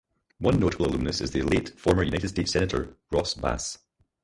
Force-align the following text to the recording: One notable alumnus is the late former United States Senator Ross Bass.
One 0.39 0.59
notable 0.59 0.87
alumnus 0.87 1.21
is 1.21 1.29
the 1.29 1.43
late 1.43 1.77
former 1.79 2.01
United 2.01 2.29
States 2.29 2.51
Senator 2.53 2.97
Ross 3.11 3.35
Bass. 3.35 3.77